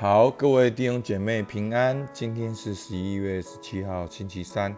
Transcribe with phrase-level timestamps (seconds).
[0.00, 2.08] 好，各位弟兄姐妹平安。
[2.12, 4.72] 今天是十一月十七号，星期三。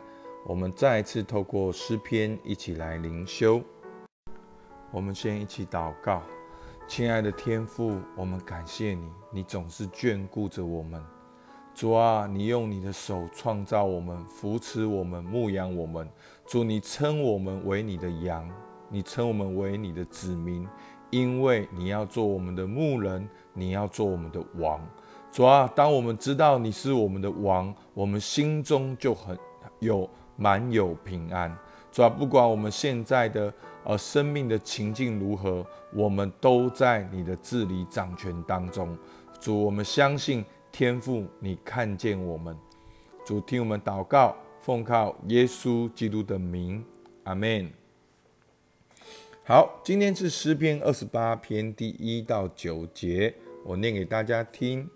[0.46, 3.61] 我们再一次透过诗篇一起来灵修。
[4.91, 6.22] 我们先一起祷告，
[6.88, 11.04] 亲爱的天父，我们感谢你，你总是眷顾着我们。
[11.74, 16.09] 主啊，你用你的手创造我们，扶持我们，牧养我们。
[16.46, 18.50] 主，你称我们为你的羊，
[18.88, 20.66] 你称我们为你的子民，
[21.10, 24.80] 因为你要做我们的牧人，你要做我们的王。
[25.33, 29.39] 主啊，当我们知道你是我们的王，我们心中就很
[29.79, 31.56] 有满有平安。
[31.93, 33.53] 主啊，不管我们现在的
[33.84, 38.97] 呃生命的情境如何，我们都在你的治理掌权当中。
[39.41, 42.56] 主，我们相信天父，你看见我们。
[43.25, 46.84] 主，听我们祷告，奉靠耶稣基督的名，
[47.23, 47.70] 阿门。
[49.45, 53.33] 好，今天是诗篇二十八篇第一到九节，
[53.65, 54.89] 我念给大家听。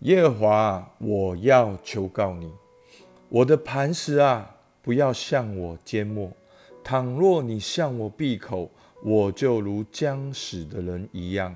[0.00, 2.50] 耶和华，我要求告你，
[3.28, 6.32] 我的磐石啊，不要向我缄默。
[6.82, 8.70] 倘若你向我闭口，
[9.04, 11.54] 我就如将死的人一样。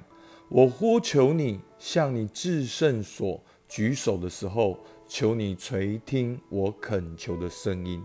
[0.50, 8.02] 我呼求你，向你至圣所举手的时候，求你垂听我恳求的声音。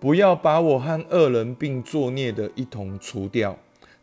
[0.00, 3.56] 不要把我和恶人并作孽的一同除掉。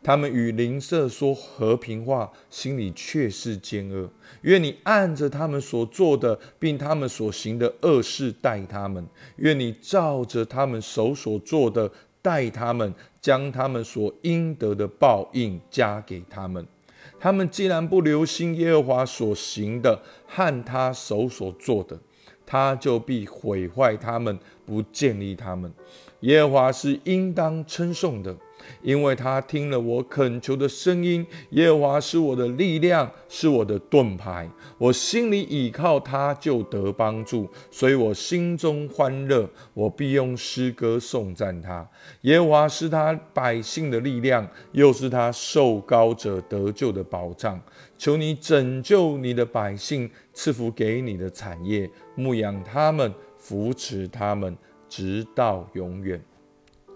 [0.04, 4.06] 他们与邻舍说和平话，心里却是奸恶。
[4.42, 9.02] 愿你按着他们所做的，并他们所行的恶事待他们；
[9.36, 16.66] 愿你照着他们手所做的待他们，将他们所应得的报应加给他们。
[17.18, 21.98] 他们既然不留心耶和华所行的和他手所做的，
[22.44, 25.72] 他就必毁坏他们，不建立他们。
[26.20, 28.36] 耶和华是应当称颂的。
[28.82, 34.48] 因为他听了我恳求的声音，耶和华是我的力量，是我的盾牌，
[34.78, 41.88] 我心里倚靠他就得帮助，所以我心中欢乐，我必用诗歌颂赞他。
[42.22, 47.60] 耶和华是他百姓的力量，又是他受高者得救的保障。
[47.96, 54.56] 求你拯救你的百姓，赐福给你的产业，牧养他们，扶持他们，
[54.88, 56.20] 直到永远。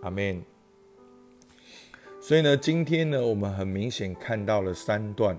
[0.03, 0.58] 阿门。
[2.29, 5.35] 所以呢，今天呢，我们很明显看到了三段，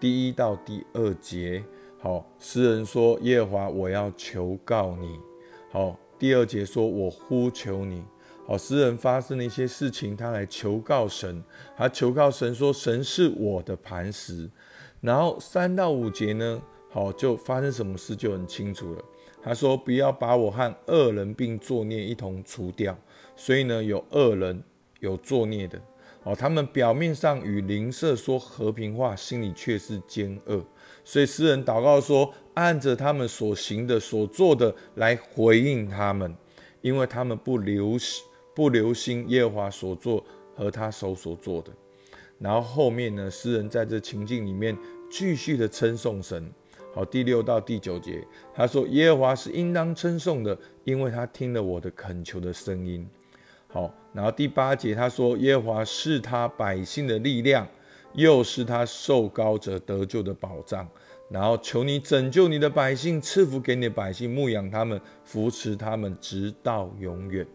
[0.00, 1.62] 第一到第二节。
[1.98, 5.20] 好，诗人说：“耶和华，我要求告你。”
[5.70, 8.02] 好，第二节说：“我呼求你。”
[8.48, 11.44] 好，诗人发生了一些事情，他来求告神，
[11.76, 14.50] 他求告神说：“神是我的磐石。”
[15.02, 19.04] 然后三到五节呢，好，就发生什么事就很清楚了。
[19.42, 22.98] 他说：“不要把我和恶人并作孽一同除掉。”
[23.36, 24.64] 所以呢，有恶人，
[25.00, 25.78] 有作孽的。
[26.22, 30.62] 哦，他们表面上与邻舍说和平话，心里却是奸恶。
[31.02, 36.36] 所以诗人祷告说：“按着他们所行的、所做的来回应他们，
[36.82, 37.96] 因为他们不留
[38.54, 40.22] 不留心耶和华所做
[40.54, 41.72] 和他手所做的。”
[42.38, 44.76] 然后后面呢，诗人在这情境里面
[45.10, 46.52] 继续的称颂神。
[46.94, 48.22] 好，第六到第九节，
[48.54, 53.08] 他说：“耶和华是应当称颂的，因为他听了我的恳求的声音。”
[53.72, 57.66] 好，然后第八节他说：“耶和华是他百姓的力量，
[58.14, 60.86] 又是他受高者得救的保障。
[61.28, 67.46] 然后求你拯救你的百姓，赐福给你的百姓，牧养他们，扶持他们，直到永远。”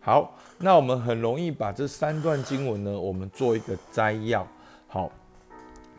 [0.00, 4.48] 好，那我们很容易把这三段经文呢，我们做一个摘要。
[4.86, 5.12] 好，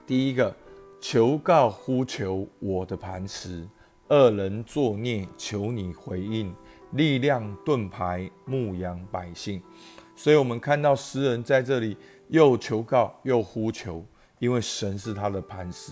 [0.08, 0.52] 第一个，
[1.00, 3.68] 求告呼求我的磐石，
[4.08, 6.52] 恶人作孽，求你回应。
[6.94, 9.62] 力量盾牌牧羊百姓，
[10.16, 11.96] 所以我们看到诗人在这里
[12.30, 14.04] 又求告又呼求，
[14.40, 15.92] 因为神是他的磐石。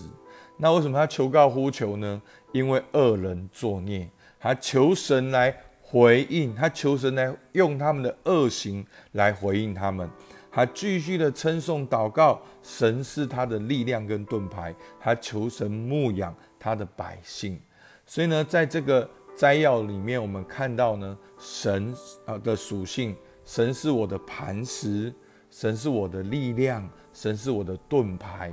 [0.56, 2.20] 那为什么他求告呼求呢？
[2.50, 4.10] 因为恶人作孽，
[4.40, 10.10] 他求神来回应，他求神来用他们的恶行来回应他们。
[10.50, 17.60] 他继续的称颂祷告，神是他的力量跟盾牌，他求神牧养他的百姓。
[18.04, 19.08] 所以呢，在这个。
[19.38, 21.94] 摘要里面，我们看到呢，神
[22.26, 23.14] 啊的属性，
[23.44, 25.14] 神是我的磐石，
[25.48, 28.52] 神是我的力量，神是我的盾牌。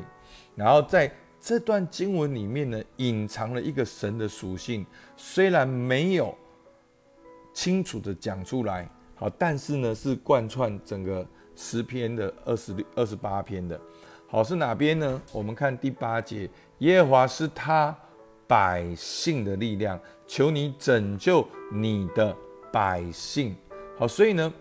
[0.53, 1.11] 然后在
[1.41, 4.85] 这段经文里面呢，隐藏了一个神的属性，
[5.17, 6.37] 虽然没有
[7.51, 13.81] 清楚的讲出来，好，但是呢，是贯穿整个诗篇的二十六、二十八篇的。
[14.27, 15.19] 好，是哪边呢？
[15.31, 16.47] 我们看第八节，
[16.77, 17.97] 耶和华是他。
[18.47, 22.35] 百姓的力量，求你拯救你的
[22.71, 23.55] 百姓。
[23.97, 24.53] 好，所以呢，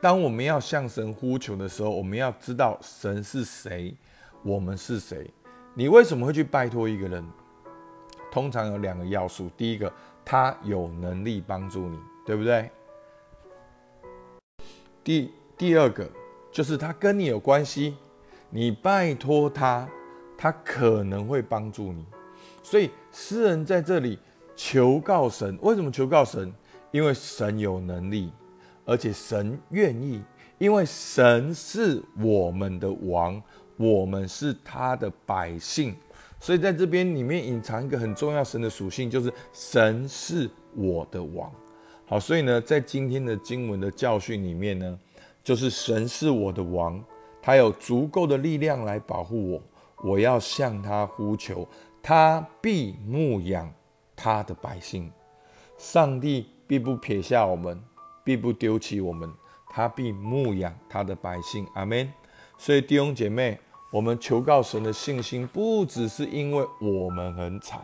[0.00, 3.94] 当我们要向神呼求的时候，我们要知道神是谁，
[4.42, 5.30] 我们是谁。
[5.74, 7.24] 你为什么会去拜托一个人？
[8.30, 9.92] 通常有两个要素，第一个，
[10.24, 12.70] 他有能力帮助你，对不对？
[15.04, 16.08] 第第二个
[16.50, 17.96] 就是他跟你有关系，
[18.50, 19.88] 你拜托他，
[20.36, 22.04] 他可能会帮助你。
[22.62, 24.18] 所以诗人在这里
[24.64, 26.52] 求告神，为什么求告神？
[26.92, 28.30] 因为神有能力，
[28.84, 30.22] 而且神愿意，
[30.56, 33.42] 因为神是我们的王，
[33.76, 35.96] 我们是他的百姓。
[36.38, 41.50] 所以在这边里面隐藏一个很重要神的属性，就是神是我的王。
[42.06, 44.96] 好，所以呢，在今天的经文的教训里面呢，
[45.42, 47.02] 就是神是我的王，
[47.42, 49.62] 他有足够的力量来保护我。
[50.04, 51.66] 我要向他呼求，
[52.00, 53.68] 他必牧养
[54.22, 55.10] 他的百姓。
[55.76, 57.82] 上帝必不撇下我们，
[58.22, 59.28] 必不丢弃我们，
[59.68, 61.66] 他必牧养他的百姓。
[61.74, 62.08] 阿门。
[62.56, 63.58] 所以弟兄姐妹，
[63.90, 67.80] 我们求告神的信心，不只是因为我们很惨，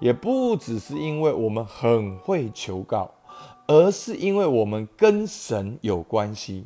[0.00, 3.10] 也不只是因为我们很会求告。
[3.68, 6.64] 而是因为我们跟神有关系，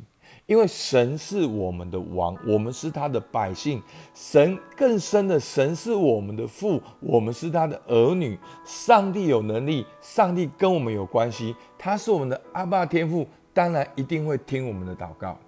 [0.51, 3.81] 因为神是我们的王，我们是他的百姓。
[4.13, 8.37] 神更深的，神是我们的父，我们是他的儿女。
[8.65, 15.39] 上帝有能力，上帝跟我们有关系，他是我们的阿爸天父，当然一定会听我们的祷告。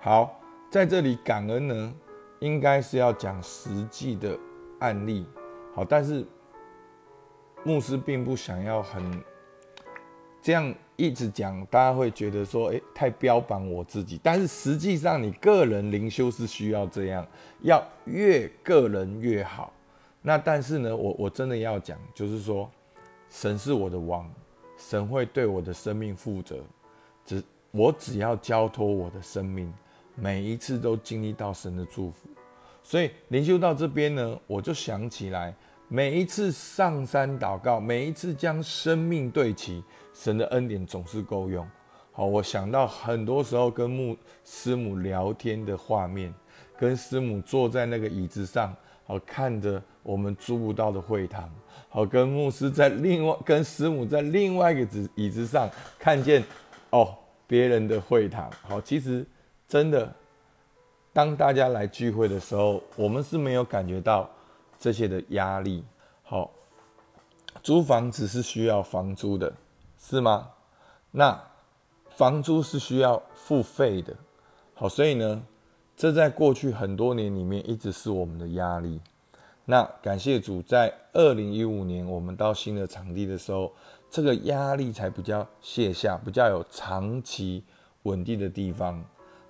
[0.00, 1.94] 好，在这里感恩呢，
[2.40, 4.36] 应该是要讲实际的
[4.80, 5.24] 案例。
[5.76, 6.26] 好，但是
[7.62, 9.22] 牧师并不想要很。
[10.42, 14.20] 这样一直讲，大家会觉得说，诶，太标榜我自己。
[14.22, 17.26] 但是实际上，你个人灵修是需要这样，
[17.62, 19.72] 要越个人越好。
[20.22, 22.70] 那但是呢，我我真的要讲，就是说，
[23.28, 24.30] 神是我的王，
[24.78, 26.56] 神会对我的生命负责。
[27.24, 29.72] 只我只要交托我的生命，
[30.14, 32.28] 每一次都经历到神的祝福。
[32.82, 35.54] 所以灵修到这边呢，我就想起来。
[35.86, 41.68] 每一次上山祷告，每一次将生命对齐，神的恩典总是够用。
[42.12, 46.32] 好，我想到很多时候跟牧师母聊天的画面，
[46.78, 48.74] 跟师母坐在那个椅子上，
[49.04, 51.52] 好看着我们租不到的会堂，
[51.90, 55.68] 好跟牧师在另外跟师母在另外一个子椅子上
[55.98, 56.42] 看见
[56.90, 57.14] 哦
[57.46, 58.50] 别人的会堂。
[58.62, 59.26] 好，其实
[59.68, 60.10] 真的，
[61.12, 64.30] 当大家来聚会的时候，我们是没有感觉到。
[64.76, 65.82] 这些的压力，
[66.22, 66.50] 好，
[67.62, 69.50] 租房子是需要房租的，
[70.06, 70.50] 是吗？
[71.12, 71.42] 那
[72.10, 74.14] 房租是需要付费的，
[74.74, 75.42] 好，所以呢，
[75.96, 79.00] 这在过去很多年里面一直是我们的压力。
[79.64, 83.72] 那感谢主，在二零一五年我们到新的场地的时候，
[84.10, 87.64] 这个压力才比较卸下，比较有长期
[88.02, 89.02] 稳定的地方。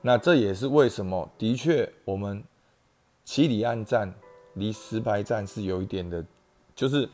[0.03, 2.45] 那这也是为什么，的确，我们
[3.25, 4.15] 七里岸站。
[4.57, 6.25] 离石牌站是有一点的，
[6.77, 7.09] 就是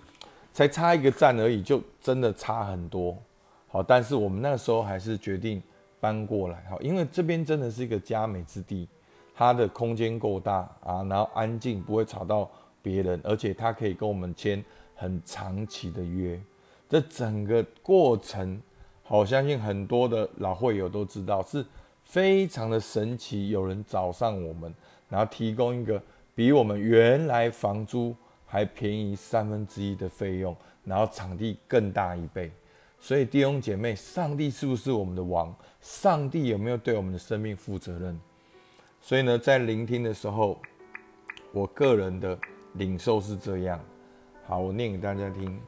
[0.52, 3.16] 才差一个站而已，就真的差很多。
[3.70, 5.62] 好，但是我们那个时候还是决定
[5.98, 8.88] 搬过来，好，因为这边真的是一个佳美之地，
[9.34, 12.50] 它的空间够大啊，然后安静，不会吵到
[12.82, 14.62] 别人，而且它可以跟我们签
[14.94, 16.40] 很长期的约。
[16.88, 18.60] 这整个过程，
[19.04, 21.64] 好，相信很多的老会友都知道，是
[22.04, 23.50] 非常的神奇。
[23.50, 24.74] 有人找上我们，
[25.08, 26.02] 然后提供一个。
[26.32, 32.50] 比我们原来房租还便宜三分之一的费用，然后场地更大一倍，
[33.00, 35.52] 所以弟兄姐妹，上帝是不是我们的王？
[35.80, 38.20] 上帝有没有对我们的生命负责任？
[39.00, 40.60] 所以呢，在聆听的时候，
[41.52, 42.38] 我个人的
[42.74, 43.80] 领受是这样。
[44.46, 45.58] 好，我念给大家听：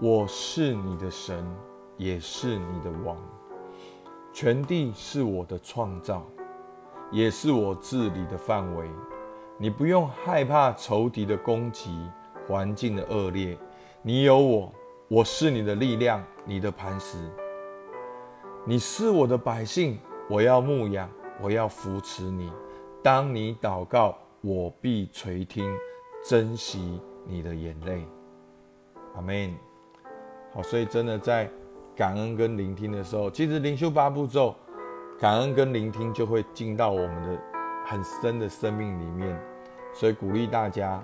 [0.00, 1.46] 我是你的神，
[1.96, 3.16] 也是你的王，
[4.34, 6.26] 全地是我的创造。
[7.12, 8.88] 也是我治理的范围，
[9.58, 11.94] 你不用害怕仇敌的攻击，
[12.48, 13.54] 环境的恶劣。
[14.04, 14.74] 你有我，
[15.06, 17.16] 我是你的力量，你的磐石。
[18.66, 19.96] 你是我的百姓，
[20.28, 21.08] 我要牧养，
[21.40, 22.50] 我要扶持你。
[23.00, 25.72] 当你祷告，我必垂听，
[26.28, 28.04] 珍惜你的眼泪。
[29.14, 29.54] 阿门。
[30.52, 31.48] 好，所以真的在
[31.94, 34.52] 感恩跟聆听的时候，其实灵修八步骤。
[35.16, 37.40] 感恩跟聆听就会进到我们的
[37.86, 39.40] 很深的生命里面，
[39.94, 41.00] 所以鼓励大家，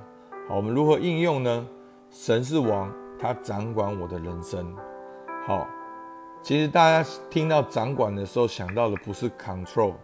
[0.48, 1.68] 好，我们如何应用呢？
[2.10, 4.76] 神是王，他掌管我的人生。
[5.46, 5.66] 好，
[6.42, 9.94] 其实大家听到掌管的时候，想到的不是 control，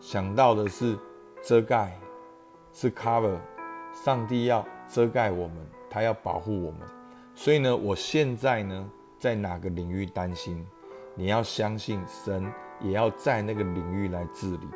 [0.00, 0.98] 想到的是
[1.42, 1.98] 遮盖，
[2.72, 3.36] 是 cover。
[3.92, 5.56] 上帝要遮盖我们，
[5.88, 6.80] 他要保护我们。
[7.34, 10.66] 所以呢，我现在呢，在哪个领域担心？
[11.14, 12.52] 你要相信神。
[12.78, 14.68] 也要在那个领域来治理，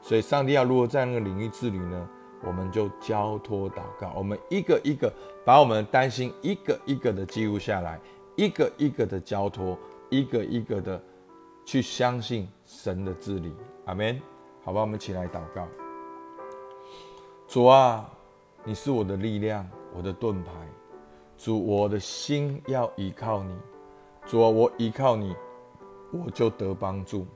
[0.00, 2.08] 所以上帝要如何在那个领域治理呢？
[2.44, 5.12] 我们就交托祷告，我们一个一个
[5.44, 8.00] 把我们的担心一个一个的记录下来，
[8.36, 9.78] 一个一个的交托，
[10.10, 11.02] 一个一个的
[11.64, 13.52] 去相信神的治理。
[13.86, 14.20] 阿门。
[14.64, 15.66] 好吧，我们起来祷告。
[17.48, 18.08] 主啊，
[18.62, 20.52] 你是我的力量，我的盾牌。
[21.36, 23.56] 主，我的心要依靠你。
[24.24, 25.34] 主啊，我依靠你，
[26.12, 27.26] 我就得帮助。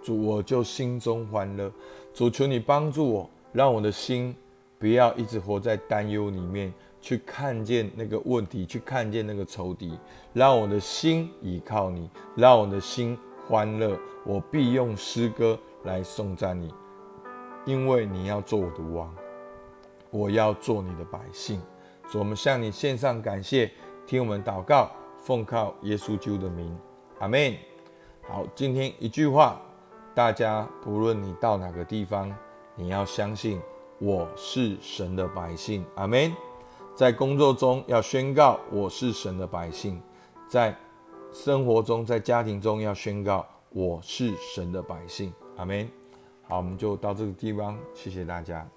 [0.00, 1.72] 主，我就心中欢乐。
[2.12, 3.30] 主，求你帮助我。
[3.54, 4.34] 让我的心
[4.80, 9.96] 不要一直活在担忧里面，去看见那个问题，去看见那个仇敌。
[10.32, 13.96] 让我的心倚靠你，让我的心欢乐。
[14.24, 16.74] 我必用诗歌来颂赞你，
[17.64, 19.14] 因为你要做我的王，
[20.10, 21.62] 我要做你的百姓。
[22.10, 23.70] 主，我们向你献上感谢，
[24.04, 26.76] 听我们祷告，奉靠耶稣基督的名，
[27.20, 27.54] 阿门。
[28.22, 29.62] 好，今天一句话，
[30.12, 32.34] 大家不论你到哪个地方。
[32.76, 33.60] 你要相信
[33.98, 36.34] 我是神的百姓，阿门。
[36.94, 40.00] 在工作中要宣告我是神的百姓，
[40.48, 40.76] 在
[41.32, 45.88] 生活中、在家庭中要宣告我是神的百姓，阿门。
[46.42, 48.68] 好，我们就到这个地方，谢谢大家。